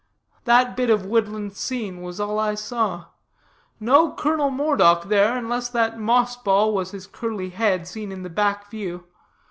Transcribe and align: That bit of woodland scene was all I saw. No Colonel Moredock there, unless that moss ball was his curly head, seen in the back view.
That 0.45 0.75
bit 0.75 0.89
of 0.89 1.05
woodland 1.05 1.55
scene 1.55 2.01
was 2.01 2.19
all 2.19 2.39
I 2.39 2.55
saw. 2.55 3.05
No 3.79 4.13
Colonel 4.15 4.49
Moredock 4.49 5.09
there, 5.09 5.37
unless 5.37 5.69
that 5.69 5.99
moss 5.99 6.35
ball 6.35 6.73
was 6.73 6.89
his 6.89 7.05
curly 7.05 7.49
head, 7.51 7.87
seen 7.87 8.11
in 8.11 8.23
the 8.23 8.29
back 8.31 8.71
view. 8.71 9.03